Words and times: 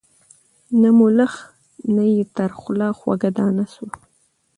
نه 0.81 0.89
ملخ 0.99 1.33
نه 1.95 2.03
یې 2.13 2.23
تر 2.37 2.51
خوله 2.59 2.87
خوږه 2.99 3.29
دانه 3.37 3.65
سوه 3.73 3.91